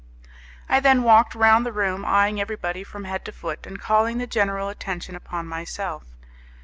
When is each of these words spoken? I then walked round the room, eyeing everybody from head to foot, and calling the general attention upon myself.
I 0.67 0.79
then 0.79 1.03
walked 1.03 1.35
round 1.35 1.63
the 1.63 1.71
room, 1.71 2.05
eyeing 2.05 2.41
everybody 2.41 2.83
from 2.83 3.03
head 3.03 3.23
to 3.25 3.31
foot, 3.31 3.67
and 3.67 3.79
calling 3.79 4.17
the 4.17 4.25
general 4.25 4.67
attention 4.67 5.15
upon 5.15 5.45
myself. 5.45 6.05